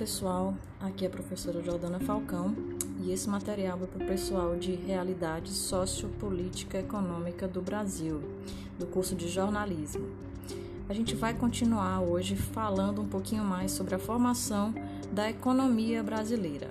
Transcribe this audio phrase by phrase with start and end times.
[0.00, 2.56] pessoal, aqui é a professora Jordana Falcão
[3.02, 8.22] e esse material é para o pessoal de Realidade Sociopolítica Econômica do Brasil,
[8.78, 10.08] do curso de jornalismo.
[10.88, 14.72] A gente vai continuar hoje falando um pouquinho mais sobre a formação
[15.12, 16.70] da economia brasileira.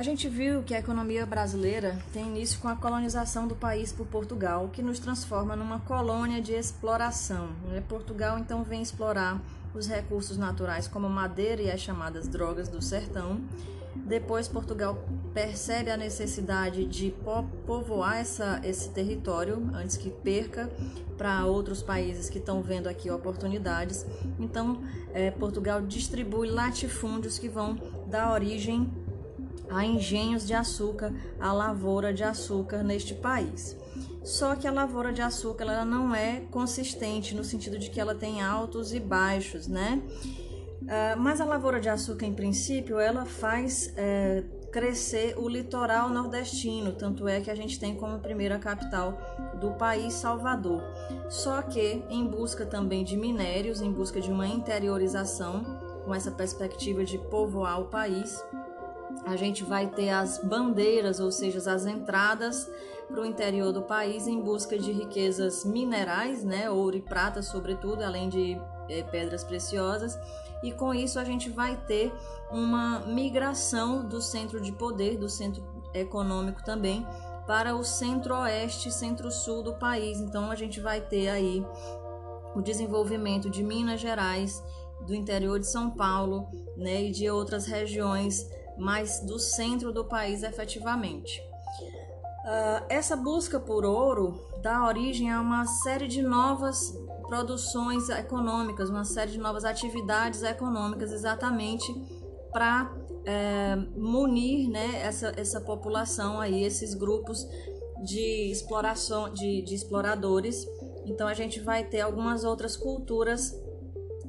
[0.00, 4.06] A gente viu que a economia brasileira tem início com a colonização do país por
[4.06, 7.50] Portugal, que nos transforma numa colônia de exploração.
[7.68, 7.82] Né?
[7.86, 9.38] Portugal então vem explorar
[9.74, 13.42] os recursos naturais como madeira e as chamadas drogas do sertão.
[13.94, 15.04] Depois Portugal
[15.34, 17.14] percebe a necessidade de
[17.66, 20.70] povoar essa, esse território antes que perca
[21.18, 24.06] para outros países que estão vendo aqui oportunidades.
[24.38, 27.78] Então, é, Portugal distribui latifúndios que vão
[28.08, 28.90] dar origem
[29.68, 33.76] a engenhos de açúcar, a lavoura de açúcar neste país.
[34.22, 38.14] Só que a lavoura de açúcar ela não é consistente no sentido de que ela
[38.14, 40.02] tem altos e baixos, né?
[40.82, 44.42] Uh, mas a lavoura de açúcar, em princípio, ela faz é,
[44.72, 49.18] crescer o litoral nordestino, tanto é que a gente tem como primeira capital
[49.60, 50.82] do país Salvador.
[51.28, 55.64] Só que em busca também de minérios, em busca de uma interiorização,
[56.04, 58.42] com essa perspectiva de povoar o país,
[59.24, 62.70] a gente vai ter as bandeiras, ou seja, as entradas
[63.08, 68.02] para o interior do país em busca de riquezas minerais, né, ouro e prata, sobretudo,
[68.02, 70.18] além de é, pedras preciosas.
[70.62, 72.12] E com isso a gente vai ter
[72.50, 75.62] uma migração do centro de poder, do centro
[75.92, 77.06] econômico também,
[77.46, 80.20] para o centro-oeste, centro-sul do país.
[80.20, 81.66] Então a gente vai ter aí
[82.54, 84.62] o desenvolvimento de Minas Gerais,
[85.06, 86.46] do interior de São Paulo,
[86.76, 88.46] né, e de outras regiões
[88.80, 91.40] mas do centro do país efetivamente.
[92.40, 96.92] Uh, essa busca por ouro dá origem a uma série de novas
[97.28, 101.92] produções econômicas, uma série de novas atividades econômicas, exatamente
[102.50, 102.92] para
[103.24, 107.46] é, munir né, essa, essa população aí, esses grupos
[108.02, 110.66] de exploração, de, de exploradores.
[111.06, 113.54] Então a gente vai ter algumas outras culturas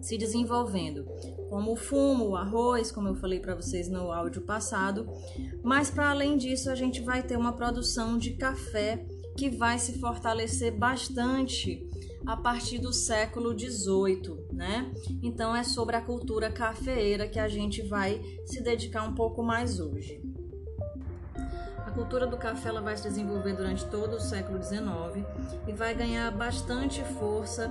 [0.01, 1.05] se desenvolvendo
[1.51, 5.05] como o fumo, o arroz, como eu falei para vocês no áudio passado.
[5.61, 9.99] Mas para além disso, a gente vai ter uma produção de café que vai se
[9.99, 11.85] fortalecer bastante
[12.25, 14.93] a partir do século XVIII, né?
[15.21, 19.77] Então é sobre a cultura cafeeira que a gente vai se dedicar um pouco mais
[19.77, 20.21] hoje.
[21.85, 25.27] A cultura do café ela vai se desenvolver durante todo o século XIX
[25.67, 27.69] e vai ganhar bastante força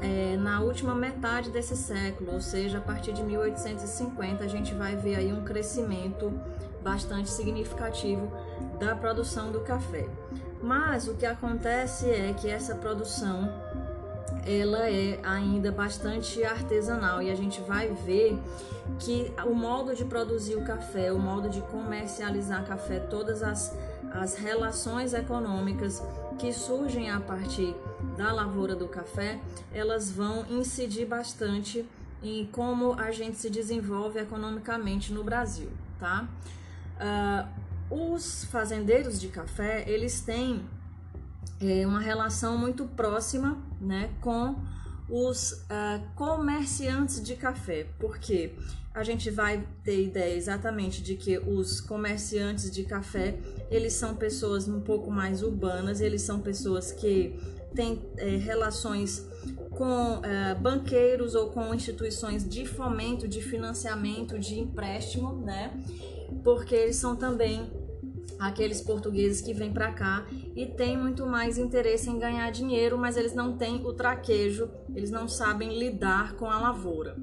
[0.00, 4.96] é, na última metade desse século, ou seja, a partir de 1850, a gente vai
[4.96, 6.32] ver aí um crescimento
[6.82, 8.30] bastante significativo
[8.78, 10.08] da produção do café.
[10.62, 13.52] Mas o que acontece é que essa produção
[14.46, 18.38] ela é ainda bastante artesanal e a gente vai ver
[18.98, 23.76] que o modo de produzir o café, o modo de comercializar café, todas as,
[24.10, 26.02] as relações econômicas
[26.38, 27.74] que surgem a partir
[28.16, 29.40] da lavoura do café,
[29.72, 31.86] elas vão incidir bastante
[32.22, 36.28] em como a gente se desenvolve economicamente no Brasil, tá?
[36.96, 37.60] Uh,
[37.90, 40.64] os fazendeiros de café, eles têm
[41.60, 44.54] é, uma relação muito próxima, né, com
[45.10, 48.54] os uh, comerciantes de café, porque
[48.94, 53.38] a gente vai ter ideia exatamente de que os comerciantes de café
[53.70, 57.38] eles são pessoas um pouco mais urbanas, eles são pessoas que
[57.74, 59.24] têm é, relações
[59.70, 65.72] com é, banqueiros ou com instituições de fomento, de financiamento, de empréstimo, né?
[66.42, 67.70] Porque eles são também
[68.38, 73.16] aqueles portugueses que vêm para cá e têm muito mais interesse em ganhar dinheiro, mas
[73.16, 77.16] eles não têm o traquejo, eles não sabem lidar com a lavoura.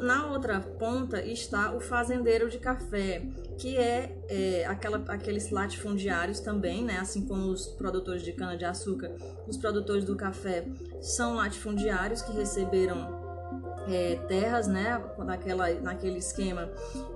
[0.00, 3.22] Na outra ponta está o fazendeiro de café,
[3.58, 6.98] que é, é aquela, aqueles latifundiários também, né?
[6.98, 9.12] assim como os produtores de cana-de-açúcar,
[9.46, 10.66] os produtores do café
[11.00, 13.25] são latifundiários que receberam
[13.88, 16.68] é, terras, né, naquela, naquele esquema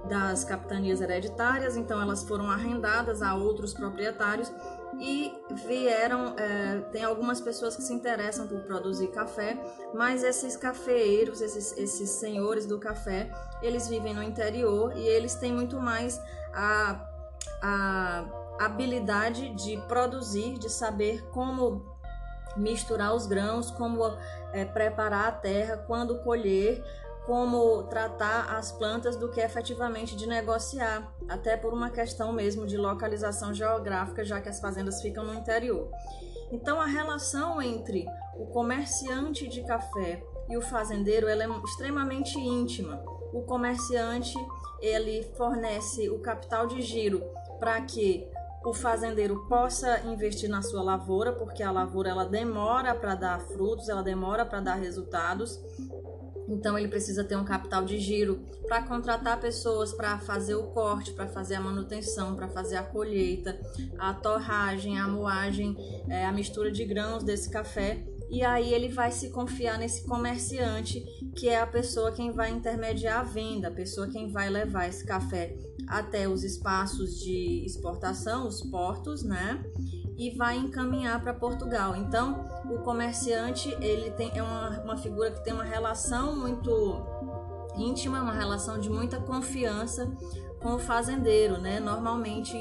[0.08, 4.52] das capitanias hereditárias, então elas foram arrendadas a outros proprietários
[4.98, 5.32] e
[5.66, 6.34] vieram.
[6.36, 9.58] É, tem algumas pessoas que se interessam por produzir café,
[9.94, 13.30] mas esses cafeeiros, esses, esses senhores do café,
[13.62, 16.20] eles vivem no interior e eles têm muito mais
[16.52, 17.06] a,
[17.62, 18.24] a
[18.60, 21.98] habilidade de produzir, de saber como
[22.56, 24.00] misturar os grãos, como
[24.52, 26.82] é, preparar a terra, quando colher,
[27.26, 32.76] como tratar as plantas do que efetivamente de negociar, até por uma questão mesmo de
[32.76, 35.90] localização geográfica, já que as fazendas ficam no interior.
[36.50, 38.06] Então a relação entre
[38.36, 43.00] o comerciante de café e o fazendeiro ela é extremamente íntima.
[43.32, 44.34] O comerciante
[44.80, 47.22] ele fornece o capital de giro
[47.60, 48.26] para que
[48.64, 53.88] o fazendeiro possa investir na sua lavoura, porque a lavoura ela demora para dar frutos,
[53.88, 55.58] ela demora para dar resultados.
[56.46, 61.12] Então ele precisa ter um capital de giro para contratar pessoas para fazer o corte,
[61.12, 63.58] para fazer a manutenção, para fazer a colheita,
[63.98, 65.76] a torragem, a moagem,
[66.08, 68.04] é, a mistura de grãos desse café.
[68.30, 71.00] E aí ele vai se confiar nesse comerciante,
[71.34, 75.04] que é a pessoa quem vai intermediar a venda, a pessoa quem vai levar esse
[75.04, 75.56] café
[75.88, 79.60] até os espaços de exportação, os portos, né?
[80.16, 81.96] E vai encaminhar para Portugal.
[81.96, 86.70] Então, o comerciante ele tem é uma, uma figura que tem uma relação muito
[87.76, 90.08] íntima, uma relação de muita confiança
[90.60, 91.80] com o fazendeiro, né?
[91.80, 92.56] Normalmente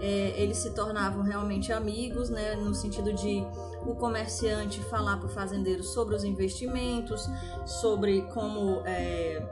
[0.00, 2.54] é, eles se tornavam realmente amigos, né?
[2.56, 3.44] No sentido de
[3.86, 7.28] o comerciante falar para o fazendeiro sobre os investimentos,
[7.66, 9.42] sobre como é,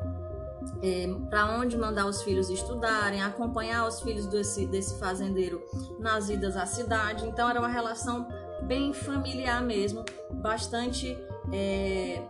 [0.83, 5.63] é, para onde mandar os filhos estudarem, acompanhar os filhos desse, desse fazendeiro
[5.99, 7.27] nas idas à cidade.
[7.27, 8.27] Então era uma relação
[8.63, 11.19] bem familiar mesmo, bastante
[11.53, 12.23] é,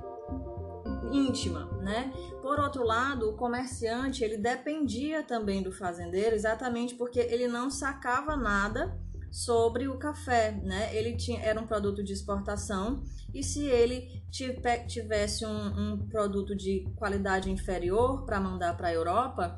[1.13, 2.13] íntima, né?
[2.43, 8.37] Por outro lado, o comerciante ele dependia também do fazendeiro, exatamente porque ele não sacava
[8.37, 8.99] nada
[9.31, 10.95] sobre o café, né?
[10.95, 13.03] Ele tinha, era um produto de exportação
[13.33, 19.57] e se ele tivesse um, um produto de qualidade inferior para mandar para a Europa,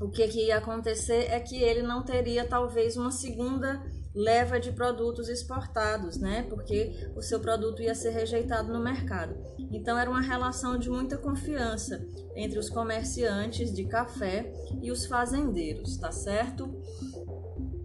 [0.00, 3.82] o que, que ia acontecer é que ele não teria talvez uma segunda
[4.16, 6.46] leva de produtos exportados, né?
[6.48, 9.36] Porque o seu produto ia ser rejeitado no mercado.
[9.70, 12.02] Então era uma relação de muita confiança
[12.34, 16.80] entre os comerciantes de café e os fazendeiros, tá certo?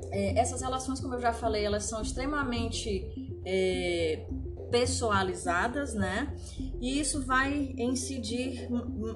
[0.09, 4.25] É, essas relações, como eu já falei, elas são extremamente é,
[4.71, 6.33] personalizadas, né?
[6.81, 8.67] E isso vai incidir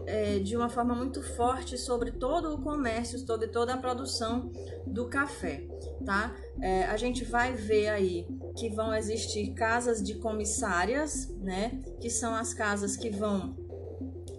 [0.06, 4.51] é, de uma forma muito forte sobre todo o comércio, sobre toda a produção
[4.85, 5.67] do café,
[6.06, 6.35] tá?
[6.62, 11.81] É, a gente vai ver aí que vão existir casas de comissárias, né?
[12.00, 13.56] Que são as casas que vão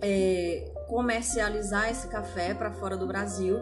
[0.01, 3.59] é, comercializar esse café para fora do Brasil,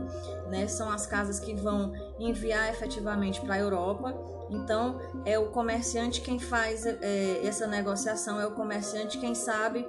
[0.51, 0.67] né?
[0.67, 4.15] São as casas que vão enviar efetivamente para a Europa.
[4.51, 9.87] Então, é o comerciante quem faz é, essa negociação, é o comerciante quem sabe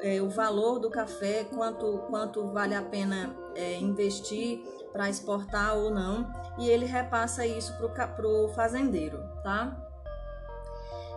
[0.00, 4.62] é, o valor do café, quanto, quanto vale a pena é, investir
[4.92, 9.76] para exportar ou não, e ele repassa isso para o fazendeiro, tá?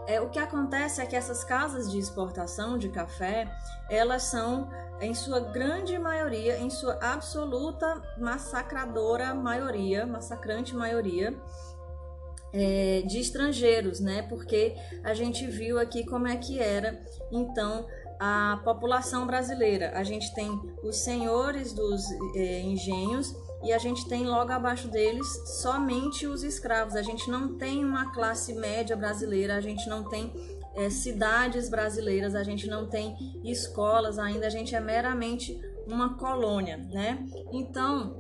[0.08, 3.48] É, o que acontece é que essas casas de exportação de café,
[3.90, 4.68] elas são,
[5.02, 11.34] em sua grande maioria, em sua absoluta massacradora maioria, massacrante maioria,
[12.52, 14.24] é, de estrangeiros, né?
[14.24, 17.02] Porque a gente viu aqui como é que era,
[17.32, 17.86] então,
[18.20, 19.94] a população brasileira.
[19.96, 20.50] A gente tem
[20.84, 22.04] os senhores dos
[22.36, 25.28] é, engenhos e a gente tem logo abaixo deles
[25.62, 26.96] somente os escravos.
[26.96, 30.34] A gente não tem uma classe média brasileira, a gente não tem
[30.76, 36.78] é, cidades brasileiras, a gente não tem escolas ainda, a gente é meramente uma colônia,
[36.78, 37.26] né?
[37.52, 38.16] Então,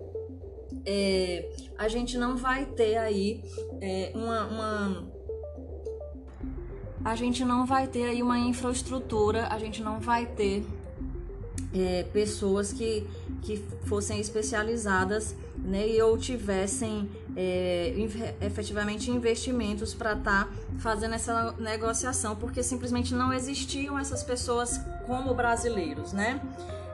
[0.85, 3.43] é, a gente não vai ter aí
[3.81, 5.19] é, uma, uma
[7.03, 10.65] a gente não vai ter aí uma infraestrutura, a gente não vai ter
[11.73, 13.05] é, pessoas que,
[13.41, 17.93] que fossem especializadas né, e ou tivessem é,
[18.41, 20.49] efetivamente investimentos para estar tá
[20.79, 26.41] fazendo essa negociação, porque simplesmente não existiam essas pessoas como brasileiros, né?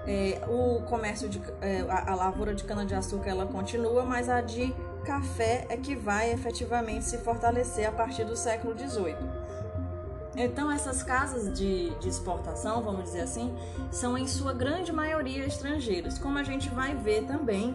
[0.07, 4.29] É, o comércio de é, a, a lavoura de cana de açúcar ela continua, mas
[4.29, 4.71] a de
[5.03, 9.15] café é que vai efetivamente se fortalecer a partir do século XVIII.
[10.37, 13.55] Então, essas casas de, de, exportação, vamos dizer assim,
[13.91, 17.73] são em sua grande maioria estrangeiras, como a gente vai ver também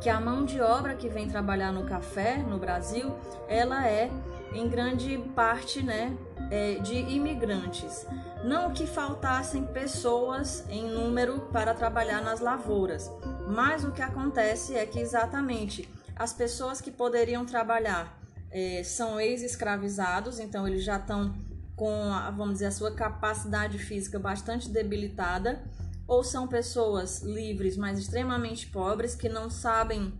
[0.00, 3.14] que a mão de obra que vem trabalhar no café no Brasil,
[3.48, 4.10] ela é
[4.52, 6.16] em grande parte, né,
[6.50, 8.06] é, de imigrantes.
[8.44, 13.10] Não que faltassem pessoas em número para trabalhar nas lavouras,
[13.48, 18.23] mas o que acontece é que exatamente as pessoas que poderiam trabalhar
[18.54, 21.34] é, são ex-escravizados, então eles já estão
[21.76, 25.62] com, a, vamos dizer, a sua capacidade física bastante debilitada,
[26.06, 30.14] ou são pessoas livres, mas extremamente pobres, que não sabem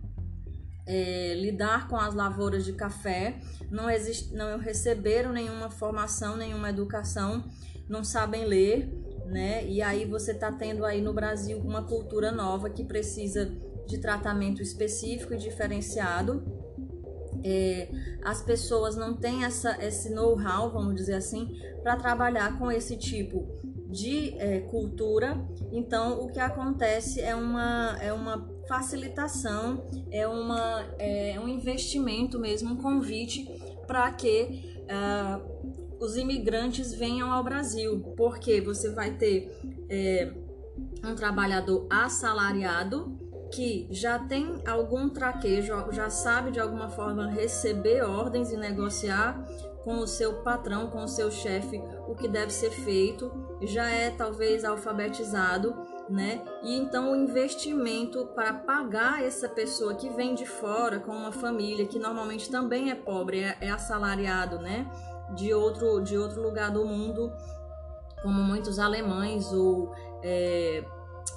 [0.85, 3.39] é, lidar com as lavouras de café,
[3.71, 7.43] não, exist, não receberam nenhuma formação, nenhuma educação,
[7.87, 9.65] não sabem ler né?
[9.65, 13.51] E aí você está tendo aí no Brasil uma cultura nova que precisa
[13.87, 16.43] de tratamento específico e diferenciado.
[17.47, 17.89] É,
[18.23, 23.47] as pessoas não têm essa, esse know-how, vamos dizer assim, para trabalhar com esse tipo
[23.87, 25.39] de é, cultura.
[25.71, 32.73] Então, o que acontece é uma, é uma facilitação, é, uma, é um investimento mesmo,
[32.73, 33.45] um convite
[33.85, 39.55] para que uh, os imigrantes venham ao Brasil, porque você vai ter
[39.87, 40.33] é,
[41.03, 43.24] um trabalhador assalariado
[43.55, 49.41] que já tem algum traquejo, já sabe de alguma forma receber ordens e negociar
[49.81, 53.31] com o seu patrão, com o seu chefe, o que deve ser feito,
[53.61, 55.73] já é talvez alfabetizado,
[56.09, 56.43] né?
[56.63, 61.85] E então o investimento para pagar essa pessoa que vem de fora com uma família
[61.85, 64.85] que normalmente também é pobre, é, é assalariado, né?
[65.33, 67.31] De outro, de outro lugar do mundo,
[68.21, 70.83] como muitos alemães ou é,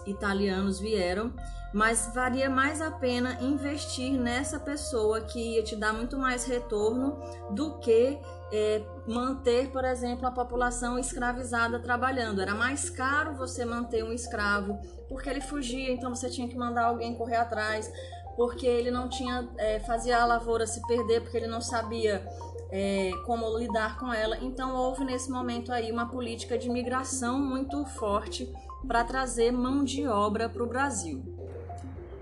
[0.07, 1.33] italianos vieram,
[1.73, 7.19] mas valia mais a pena investir nessa pessoa que ia te dar muito mais retorno
[7.51, 8.19] do que
[8.51, 12.41] é, manter, por exemplo, a população escravizada trabalhando.
[12.41, 16.85] Era mais caro você manter um escravo porque ele fugia, então você tinha que mandar
[16.85, 17.91] alguém correr atrás,
[18.37, 22.27] porque ele não tinha é, fazia a lavoura se perder, porque ele não sabia
[22.71, 24.39] é, como lidar com ela.
[24.39, 28.51] Então houve nesse momento aí uma política de migração muito forte
[28.87, 31.38] para trazer mão de obra para o Brasil.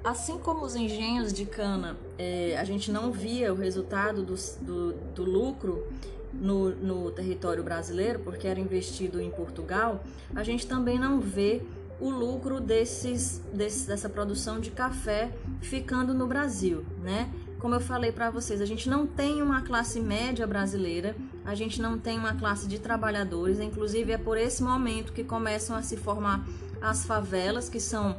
[0.06, 4.92] Assim como os engenhos de cana, é, a gente não via o resultado do, do,
[4.92, 5.84] do lucro
[6.32, 11.60] no, no território brasileiro, porque era investido em Portugal, a gente também não vê
[11.98, 17.28] o lucro desses, desse, dessa produção de café ficando no Brasil, né?
[17.58, 21.82] Como eu falei para vocês, a gente não tem uma classe média brasileira, a gente
[21.82, 25.96] não tem uma classe de trabalhadores, inclusive é por esse momento que começam a se
[25.96, 26.46] formar
[26.80, 28.16] as favelas, que são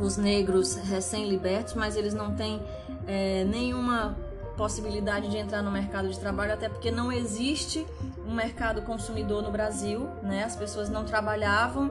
[0.00, 2.60] os negros recém-libertos, mas eles não têm
[3.06, 4.16] é, nenhuma
[4.56, 7.86] possibilidade de entrar no mercado de trabalho, até porque não existe
[8.26, 10.44] um mercado consumidor no Brasil, né?
[10.44, 11.90] As pessoas não trabalhavam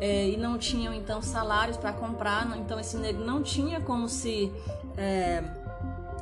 [0.00, 4.52] é, e não tinham então salários para comprar, então esse negro não tinha como se
[4.96, 5.42] é,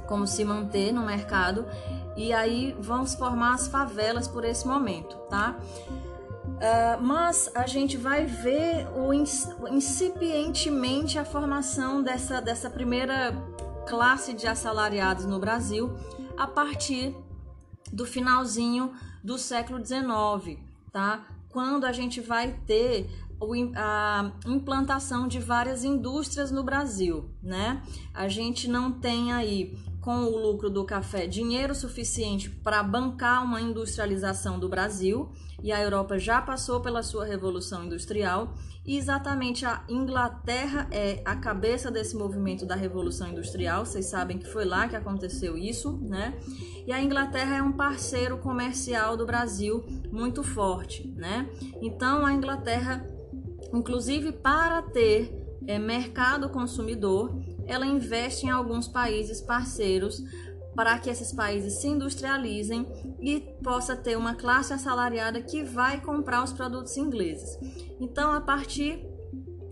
[0.07, 1.65] como se manter no mercado
[2.17, 5.57] e aí vão se formar as favelas por esse momento, tá?
[6.61, 13.33] Uh, mas a gente vai ver o incipientemente a formação dessa, dessa primeira
[13.89, 15.91] classe de assalariados no Brasil
[16.37, 17.17] a partir
[17.91, 18.93] do finalzinho
[19.25, 20.59] do século XIX,
[20.93, 21.27] tá?
[21.49, 23.09] Quando a gente vai ter
[23.75, 27.83] a implantação de várias indústrias no Brasil, né?
[28.13, 33.61] A gente não tem aí com o lucro do café dinheiro suficiente para bancar uma
[33.61, 35.31] industrialização do Brasil,
[35.63, 38.55] e a Europa já passou pela sua revolução industrial,
[38.85, 43.85] e exatamente a Inglaterra é a cabeça desse movimento da revolução industrial.
[43.85, 46.35] Vocês sabem que foi lá que aconteceu isso, né?
[46.87, 51.49] E a Inglaterra é um parceiro comercial do Brasil muito forte, né?
[51.83, 53.07] Então a Inglaterra,
[53.73, 55.31] inclusive para ter
[55.67, 57.39] é, mercado consumidor,
[57.71, 60.23] ela investe em alguns países parceiros
[60.75, 62.87] para que esses países se industrializem
[63.21, 67.59] e possa ter uma classe assalariada que vai comprar os produtos ingleses.
[68.01, 69.05] Então, a partir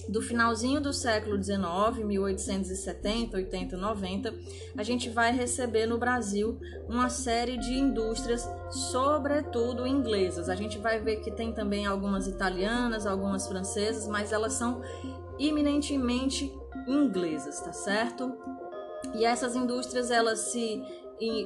[0.08, 4.34] do finalzinho do século XIX, 1870, 80, 90,
[4.76, 10.48] a gente vai receber no Brasil uma série de indústrias, sobretudo inglesas.
[10.48, 14.80] A gente vai ver que tem também algumas italianas, algumas francesas, mas elas são
[15.38, 16.52] eminentemente
[16.86, 18.36] inglesas, tá certo?
[19.14, 20.82] E essas indústrias elas se,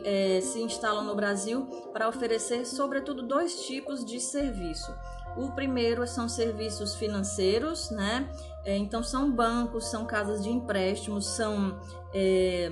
[0.04, 4.92] é, se instalam no Brasil para oferecer, sobretudo, dois tipos de serviço.
[5.36, 8.30] O primeiro são serviços financeiros, né?
[8.64, 11.80] É, então são bancos, são casas de empréstimos, são
[12.12, 12.70] é,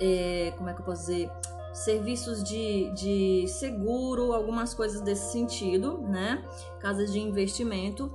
[0.00, 1.30] é, como é que eu posso dizer?
[1.74, 6.42] Serviços de, de seguro, algumas coisas desse sentido, né?
[6.80, 8.10] Casas de investimento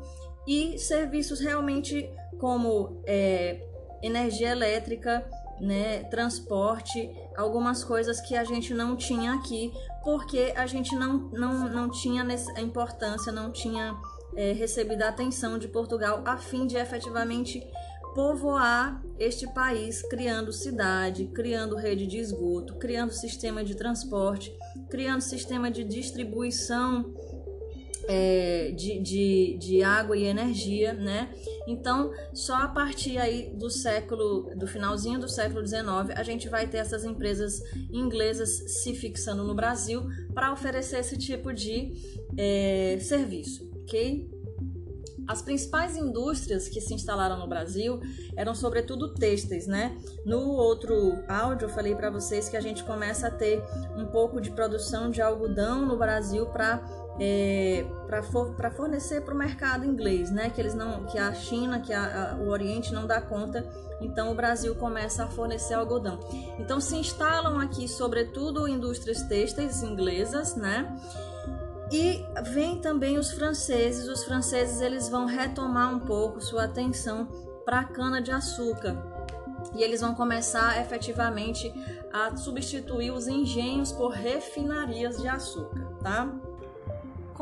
[0.48, 3.62] e serviços realmente como é,
[4.02, 5.26] energia elétrica,
[5.60, 9.72] né, transporte, algumas coisas que a gente não tinha aqui,
[10.04, 13.96] porque a gente não, não, não tinha a importância, não tinha
[14.36, 17.64] é, recebido a atenção de Portugal a fim de efetivamente
[18.16, 24.54] povoar este país, criando cidade, criando rede de esgoto, criando sistema de transporte,
[24.90, 27.14] criando sistema de distribuição
[28.08, 31.34] é, de, de, de água e energia, né?
[31.68, 35.82] Então, só a partir aí do século, do finalzinho do século XIX,
[36.16, 38.50] a gente vai ter essas empresas inglesas
[38.82, 40.04] se fixando no Brasil
[40.34, 41.94] para oferecer esse tipo de
[42.38, 44.30] é, serviço, ok?
[45.28, 48.02] As principais indústrias que se instalaram no Brasil
[48.36, 49.98] eram sobretudo têxteis, né?
[50.26, 53.64] No outro áudio eu falei para vocês que a gente começa a ter
[53.96, 56.82] um pouco de produção de algodão no Brasil para
[57.24, 60.50] é, para for, fornecer para o mercado inglês, né?
[60.50, 63.64] Que eles não, que a China, que a, a, o Oriente não dá conta,
[64.02, 66.20] então o Brasil começa a fornecer algodão.
[66.58, 70.98] Então se instalam aqui, sobretudo, indústrias têxteis inglesas, né?
[71.92, 74.08] E vem também os franceses.
[74.08, 77.28] Os franceses eles vão retomar um pouco sua atenção
[77.64, 78.98] para a cana de açúcar.
[79.76, 81.72] E eles vão começar efetivamente
[82.12, 86.28] a substituir os engenhos por refinarias de açúcar, tá?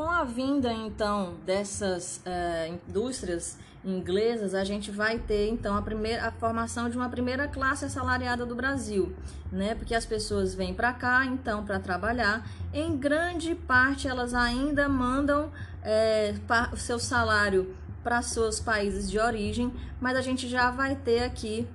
[0.00, 6.26] Com a vinda então dessas uh, indústrias inglesas, a gente vai ter então a primeira
[6.26, 9.14] a formação de uma primeira classe assalariada do Brasil,
[9.52, 9.74] né?
[9.74, 12.48] Porque as pessoas vêm para cá então para trabalhar.
[12.72, 15.52] Em grande parte elas ainda mandam
[15.82, 16.34] é,
[16.72, 21.68] o seu salário para seus países de origem, mas a gente já vai ter aqui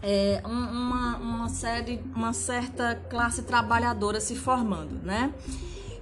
[0.00, 5.34] é, uma, uma série, uma certa classe trabalhadora se formando, né?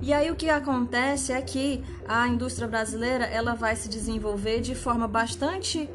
[0.02, 4.74] E aí o que acontece é que a indústria brasileira ela vai se desenvolver de
[4.74, 5.90] forma bastante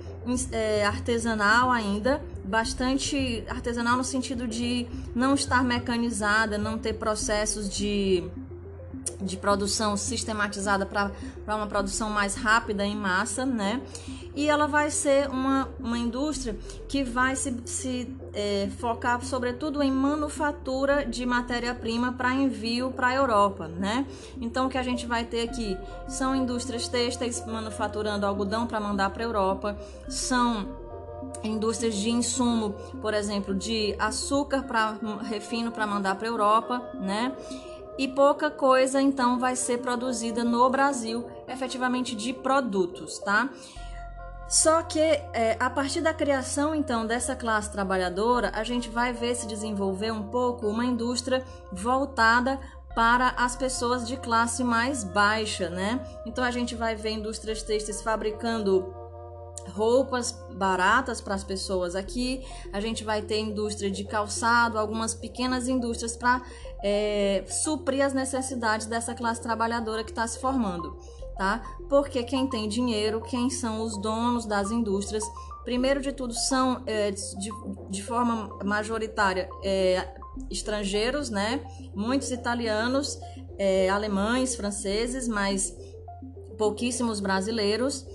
[0.52, 4.86] é, artesanal ainda, bastante artesanal no sentido de
[5.16, 8.24] não estar mecanizada, não ter processos de
[9.22, 11.12] de produção sistematizada para
[11.48, 13.82] uma produção mais rápida em massa, né?
[14.36, 16.58] E ela vai ser uma, uma indústria
[16.90, 23.16] que vai se, se é, focar sobretudo em manufatura de matéria-prima para envio para a
[23.16, 24.06] Europa, né?
[24.42, 29.10] Então o que a gente vai ter aqui são indústrias têxteis manufaturando algodão para mandar
[29.12, 29.78] para a Europa,
[30.10, 30.84] são
[31.44, 37.36] indústrias de insumo, por exemplo, de açúcar para refino para mandar para a Europa, né?
[37.98, 43.50] E pouca coisa então vai ser produzida no Brasil, efetivamente de produtos, tá?
[44.48, 49.36] Só que é, a partir da criação então dessa classe trabalhadora, a gente vai ver
[49.36, 52.60] se desenvolver um pouco uma indústria voltada
[52.94, 56.00] para as pessoas de classe mais baixa, né?
[56.26, 58.94] Então a gente vai ver indústrias têxteis fabricando
[59.70, 62.46] roupas baratas para as pessoas aqui.
[62.72, 66.42] A gente vai ter indústria de calçado, algumas pequenas indústrias para
[66.88, 70.96] é, suprir as necessidades dessa classe trabalhadora que está se formando,
[71.36, 71.64] tá?
[71.90, 75.24] Porque quem tem dinheiro, quem são os donos das indústrias,
[75.64, 77.50] primeiro de tudo são é, de,
[77.90, 80.08] de forma majoritária é,
[80.52, 81.66] estrangeiros, né?
[81.96, 83.20] Muitos italianos,
[83.58, 85.76] é, alemães, franceses, mas
[86.56, 88.06] pouquíssimos brasileiros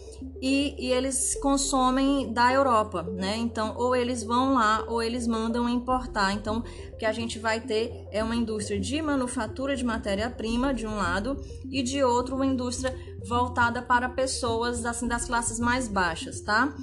[0.40, 3.36] e, e, eles consomem da Europa, né?
[3.36, 6.32] Então, ou eles vão lá ou eles mandam importar.
[6.32, 10.86] Então, o que a gente vai ter é uma indústria de manufatura de matéria-prima, de
[10.86, 11.36] um lado,
[11.70, 12.94] e de outro, uma indústria
[13.26, 16.74] voltada para pessoas assim, das classes mais baixas, tá?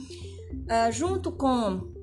[0.51, 1.96] Uh, junto com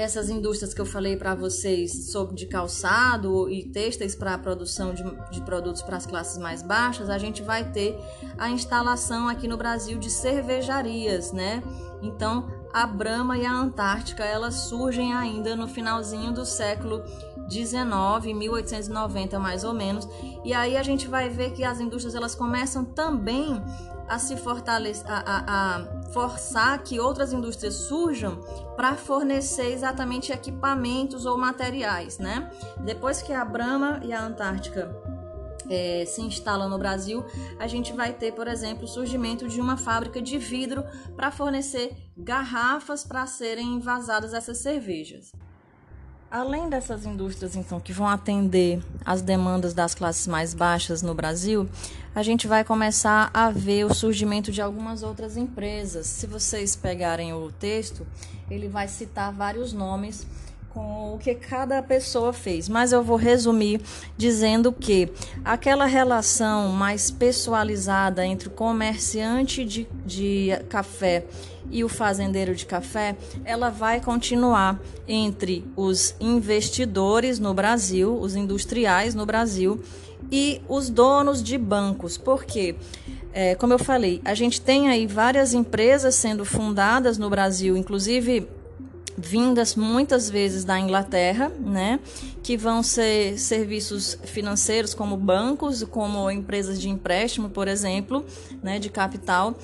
[0.00, 4.94] essas indústrias que eu falei para vocês sobre de calçado e têxteis para a produção
[4.94, 7.98] de, de produtos para as classes mais baixas, a gente vai ter
[8.38, 11.62] a instalação aqui no Brasil de cervejarias, né?
[12.00, 17.02] Então, a Brahma e a Antártica, elas surgem ainda no finalzinho do século
[17.48, 20.08] 19, 1890 mais ou menos.
[20.44, 23.60] E aí a gente vai ver que as indústrias elas começam também
[24.08, 28.40] a se fortalecer, a, a, a forçar que outras indústrias surjam
[28.76, 32.50] para fornecer exatamente equipamentos ou materiais, né?
[32.84, 34.90] Depois que a Brahma e a Antártica
[35.68, 37.24] é, se instalam no Brasil,
[37.58, 41.96] a gente vai ter, por exemplo, o surgimento de uma fábrica de vidro para fornecer
[42.16, 45.32] garrafas para serem envasadas essas cervejas.
[46.30, 51.66] Além dessas indústrias, então, que vão atender as demandas das classes mais baixas no Brasil,
[52.14, 56.06] a gente vai começar a ver o surgimento de algumas outras empresas.
[56.06, 58.06] Se vocês pegarem o texto,
[58.50, 60.26] ele vai citar vários nomes
[60.70, 63.80] com o que cada pessoa fez, mas eu vou resumir
[64.16, 65.10] dizendo que
[65.44, 71.24] aquela relação mais pessoalizada entre o comerciante de, de café
[71.70, 79.14] e o fazendeiro de café, ela vai continuar entre os investidores no Brasil, os industriais
[79.14, 79.82] no Brasil
[80.30, 82.74] e os donos de bancos, porque
[83.32, 88.48] é, como eu falei, a gente tem aí várias empresas sendo fundadas no Brasil, inclusive
[89.18, 91.98] vindas muitas vezes da Inglaterra, né,
[92.42, 98.24] que vão ser serviços financeiros como bancos, como empresas de empréstimo, por exemplo,
[98.62, 99.54] né, de capital.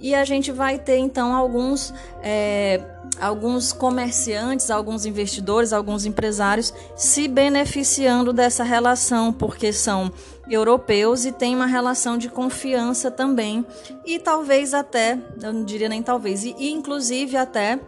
[0.00, 2.80] e a gente vai ter então alguns é,
[3.20, 10.12] alguns comerciantes, alguns investidores, alguns empresários se beneficiando dessa relação, porque são
[10.48, 13.64] europeus e têm uma relação de confiança também,
[14.04, 17.80] e talvez até, eu não diria nem talvez, e, e inclusive até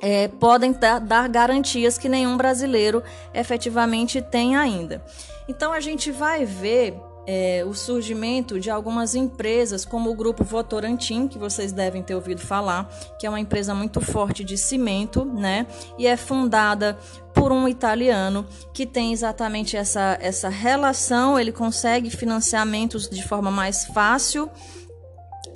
[0.00, 3.02] é, podem dar garantias que nenhum brasileiro
[3.34, 5.02] efetivamente tem ainda.
[5.48, 6.94] Então a gente vai ver
[7.30, 12.40] é, o surgimento de algumas empresas, como o grupo Votorantim, que vocês devem ter ouvido
[12.40, 15.66] falar, que é uma empresa muito forte de cimento, né?
[15.98, 16.96] E é fundada
[17.34, 23.84] por um italiano que tem exatamente essa, essa relação, ele consegue financiamentos de forma mais
[23.84, 24.50] fácil.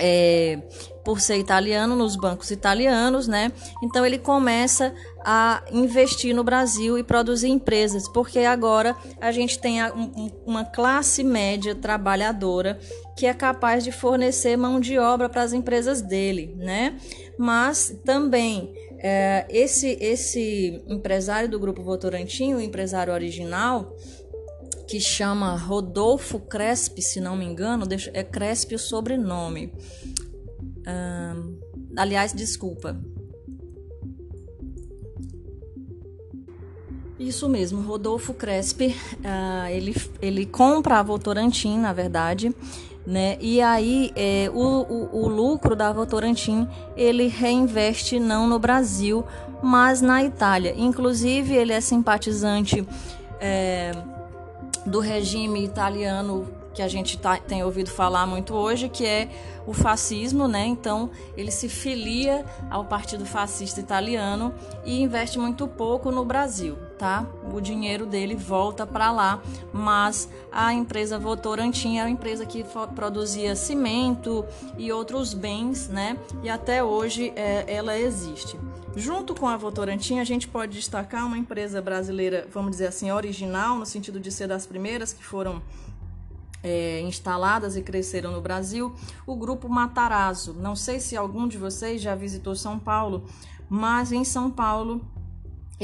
[0.04, 0.58] É,
[1.04, 3.52] por ser italiano nos bancos italianos, né?
[3.82, 4.92] Então ele começa
[5.24, 9.78] a investir no Brasil e produzir empresas, porque agora a gente tem
[10.46, 12.78] uma classe média trabalhadora
[13.16, 16.96] que é capaz de fornecer mão de obra para as empresas dele, né?
[17.38, 23.96] Mas também é, esse esse empresário do grupo Votorantim, o empresário original,
[24.92, 29.72] que chama Rodolfo Crespi, se não me engano, é Crespi o sobrenome.
[31.96, 33.00] aliás, desculpa,
[37.18, 38.88] Isso mesmo, Rodolfo Crespi,
[39.20, 42.52] uh, ele, ele compra a Votorantim, na verdade,
[43.07, 43.38] né?
[43.40, 49.24] E aí é, o, o, o, lucro da Votorantim ele reinveste não no Brasil,
[49.62, 50.74] mas na Itália.
[50.76, 52.85] Inclusive ele é simpatizante
[53.40, 53.92] é,
[54.86, 59.28] do regime italiano que a gente tá, tem ouvido falar muito hoje, que é
[59.66, 60.64] o fascismo, né?
[60.64, 67.26] Então ele se filia ao Partido Fascista Italiano e investe muito pouco no Brasil, tá?
[67.52, 73.56] O dinheiro dele volta para lá, mas a empresa Votorantim é uma empresa que produzia
[73.56, 74.44] cimento
[74.78, 76.16] e outros bens, né?
[76.44, 78.56] E até hoje é, ela existe.
[78.94, 83.80] Junto com a Votorantim, a gente pode destacar uma empresa brasileira, vamos dizer assim, original,
[83.80, 85.60] no sentido de ser das primeiras que foram
[86.62, 88.94] é, instaladas e cresceram no Brasil,
[89.26, 90.54] o grupo Matarazzo.
[90.54, 93.24] Não sei se algum de vocês já visitou São Paulo,
[93.68, 95.04] mas em São Paulo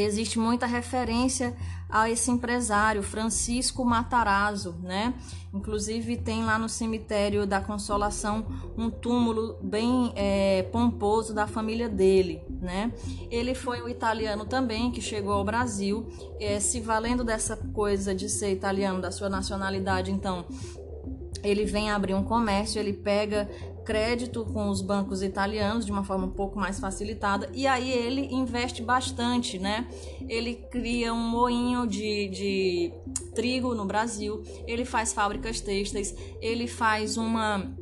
[0.02, 1.54] existe muita referência
[1.88, 5.14] a esse empresário Francisco Matarazzo, né?
[5.54, 12.42] Inclusive tem lá no cemitério da Consolação um túmulo bem é, pomposo da família dele,
[12.60, 12.92] né?
[13.30, 16.06] Ele foi um italiano também que chegou ao Brasil,
[16.38, 20.44] é, se valendo dessa coisa de ser italiano, da sua nacionalidade, então
[21.42, 23.48] ele vem abrir um comércio, ele pega
[23.88, 28.20] crédito com os bancos italianos de uma forma um pouco mais facilitada e aí ele
[28.30, 29.88] investe bastante, né?
[30.28, 32.92] Ele cria um moinho de, de
[33.34, 37.74] trigo no Brasil, ele faz fábricas têxteis, ele faz uma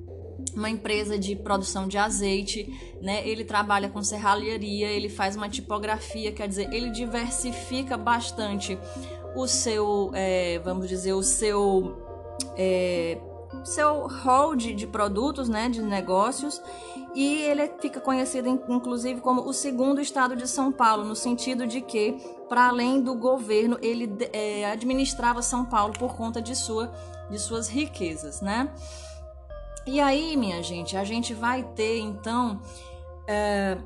[0.55, 3.27] uma empresa de produção de azeite, né?
[3.27, 8.79] Ele trabalha com serralheria, ele faz uma tipografia, quer dizer, ele diversifica bastante
[9.35, 11.97] o seu, é, vamos dizer, o seu
[12.57, 13.19] é,
[13.65, 16.61] seu hall de, de, produtos, né, de negócios,
[17.15, 21.81] e ele fica conhecido inclusive como o segundo estado de São Paulo, no sentido de
[21.81, 22.13] que,
[22.49, 26.93] para além do governo, ele é, administrava São Paulo por conta de, sua,
[27.31, 28.71] de suas riquezas, né?
[29.87, 32.61] E aí, minha gente, a gente vai ter então
[33.27, 33.79] é,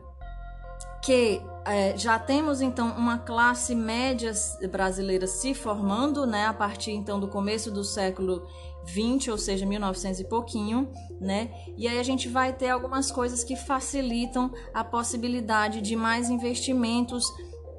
[1.03, 4.33] que é, já temos então uma classe média
[4.71, 8.47] brasileira se formando, né, a partir então do começo do século
[8.87, 10.91] 20, ou seja, 1900 e pouquinho,
[11.21, 11.51] né?
[11.77, 17.27] E aí a gente vai ter algumas coisas que facilitam a possibilidade de mais investimentos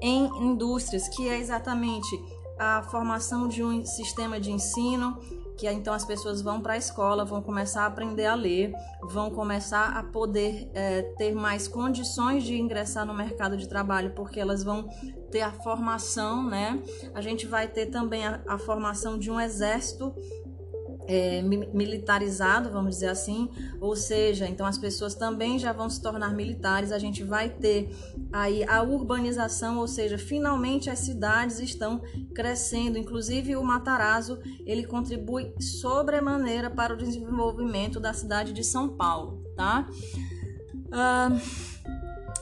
[0.02, 2.10] em indústrias, que é exatamente
[2.58, 5.18] a formação de um sistema de ensino,
[5.58, 9.30] que então as pessoas vão para a escola, vão começar a aprender a ler, vão
[9.30, 14.64] começar a poder é, ter mais condições de ingressar no mercado de trabalho, porque elas
[14.64, 14.90] vão
[15.32, 16.82] ter a formação, né?
[17.14, 20.14] A gente vai ter também a, a formação de um exército
[21.12, 23.50] é, militarizado, vamos dizer assim,
[23.82, 27.94] ou seja, então as pessoas também já vão se tornar militares, a gente vai ter
[28.32, 32.02] aí a urbanização, ou seja, finalmente as cidades estão
[32.34, 39.44] crescendo, inclusive o Matarazzo, ele contribui sobremaneira para o desenvolvimento da cidade de São Paulo,
[39.54, 39.90] tá?
[40.88, 41.42] Uh,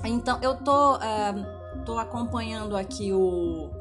[0.06, 3.79] então, eu tô, uh, tô acompanhando aqui o,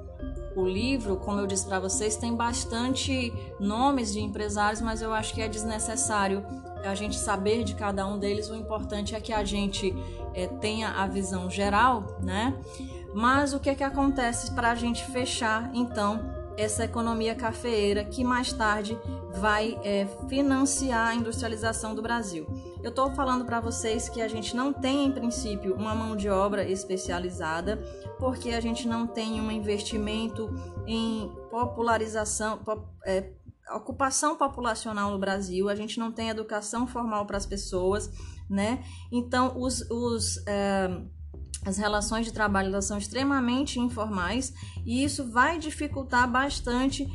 [0.56, 5.34] o livro, como eu disse para vocês, tem bastante nomes de empresários, mas eu acho
[5.34, 6.44] que é desnecessário
[6.84, 8.48] a gente saber de cada um deles.
[8.48, 9.94] O importante é que a gente
[10.34, 12.54] é, tenha a visão geral, né?
[13.14, 16.20] Mas o que é que acontece para a gente fechar então
[16.56, 18.98] essa economia cafeeira que mais tarde
[19.38, 22.46] vai é, financiar a industrialização do Brasil.
[22.82, 26.28] Eu estou falando para vocês que a gente não tem, em princípio, uma mão de
[26.28, 27.76] obra especializada,
[28.18, 30.50] porque a gente não tem um investimento
[30.86, 33.30] em popularização, pop, é,
[33.74, 38.10] ocupação populacional no Brasil, a gente não tem educação formal para as pessoas,
[38.48, 38.82] né?
[39.12, 40.88] Então, os, os é,
[41.64, 44.54] as relações de trabalho são extremamente informais
[44.86, 47.06] e isso vai dificultar bastante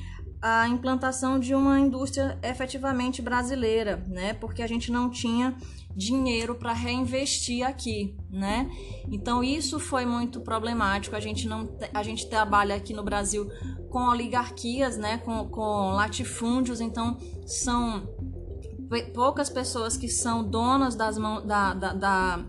[0.46, 4.34] a implantação de uma indústria efetivamente brasileira, né?
[4.34, 5.56] Porque a gente não tinha
[5.96, 8.70] dinheiro para reinvestir aqui, né?
[9.10, 11.16] Então isso foi muito problemático.
[11.16, 13.50] A gente não a gente trabalha aqui no Brasil
[13.90, 15.18] com oligarquias, né?
[15.20, 18.06] Com, com latifúndios, então são
[19.14, 22.46] poucas pessoas que são donas das mãos da, da, da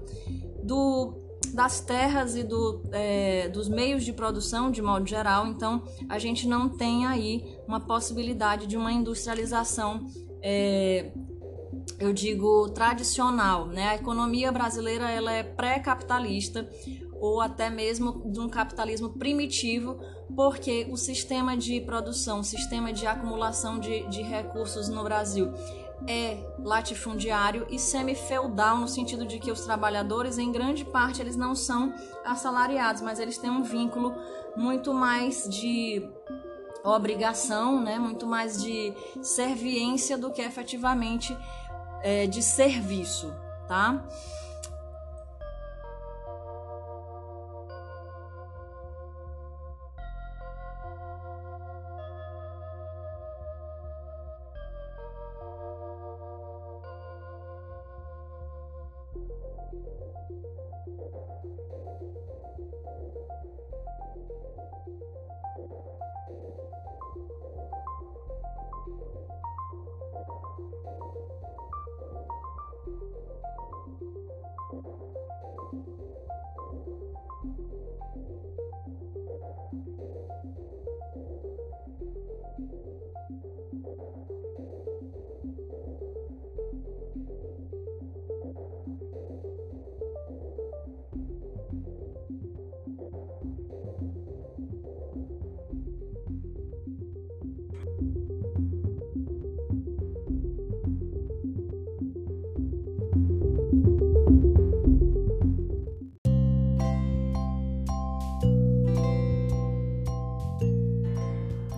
[0.65, 1.21] do
[1.53, 6.49] das terras e do, é, dos meios de produção de modo geral, então a gente
[6.49, 10.07] não tem aí uma possibilidade de uma industrialização,
[10.43, 11.13] é,
[11.99, 13.67] eu digo, tradicional.
[13.67, 13.89] Né?
[13.89, 16.69] A economia brasileira ela é pré-capitalista
[17.21, 19.99] ou até mesmo de um capitalismo primitivo,
[20.37, 25.53] porque o sistema de produção, o sistema de acumulação de, de recursos no Brasil
[26.07, 31.55] é latifundiário e semi-feudal no sentido de que os trabalhadores, em grande parte, eles não
[31.55, 34.15] são assalariados, mas eles têm um vínculo
[34.57, 36.07] muito mais de
[36.85, 37.99] obrigação, né?
[37.99, 38.93] muito mais de
[39.23, 41.37] serviência do que efetivamente
[42.03, 43.33] é, de serviço,
[43.67, 44.05] tá?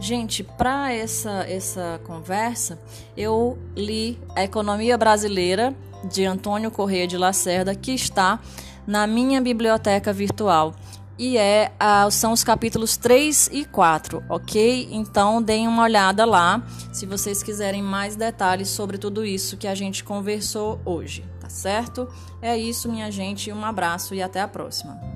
[0.06, 2.78] Gente, para essa, essa conversa,
[3.16, 8.38] eu li A Economia Brasileira, de Antônio Corrêa de Lacerda, que está
[8.86, 10.76] na minha biblioteca virtual.
[11.18, 11.72] E é,
[12.12, 14.90] são os capítulos 3 e 4, ok?
[14.92, 19.74] Então deem uma olhada lá se vocês quiserem mais detalhes sobre tudo isso que a
[19.74, 22.08] gente conversou hoje, tá certo?
[22.40, 23.50] É isso, minha gente.
[23.50, 25.15] Um abraço e até a próxima.